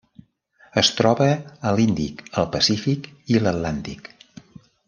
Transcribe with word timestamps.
Es 0.81 0.89
troba 1.01 1.27
a 1.71 1.75
l'Índic, 1.79 2.25
el 2.43 2.49
Pacífic 2.57 3.13
i 3.35 3.41
l'Atlàntic. 3.45 4.15